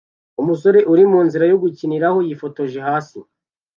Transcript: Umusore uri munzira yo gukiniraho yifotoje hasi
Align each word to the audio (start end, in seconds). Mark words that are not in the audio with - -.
Umusore 0.41 0.79
uri 0.91 1.03
munzira 1.11 1.45
yo 1.51 1.57
gukiniraho 1.63 2.17
yifotoje 2.27 2.79
hasi 2.87 3.17